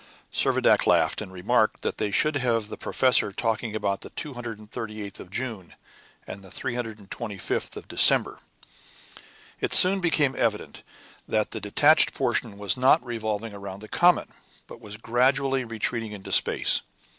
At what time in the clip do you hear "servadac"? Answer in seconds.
0.33-0.87